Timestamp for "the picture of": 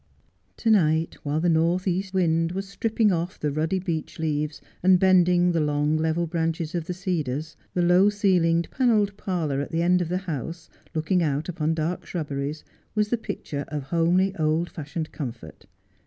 13.09-13.83